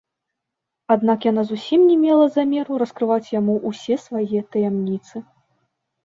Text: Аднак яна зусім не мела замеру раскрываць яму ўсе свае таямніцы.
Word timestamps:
Аднак 0.93 1.25
яна 1.31 1.41
зусім 1.49 1.83
не 1.89 1.97
мела 2.05 2.23
замеру 2.37 2.79
раскрываць 2.83 3.33
яму 3.39 3.57
ўсе 3.69 3.97
свае 4.05 4.39
таямніцы. 4.55 5.15